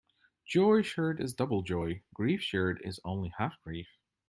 Joy 0.47 0.81
shared 0.81 1.21
is 1.21 1.35
double 1.35 1.61
joy; 1.61 2.01
grief 2.15 2.41
shared 2.41 2.81
is 2.83 2.99
only 3.05 3.31
half 3.37 3.61
grief. 3.61 3.87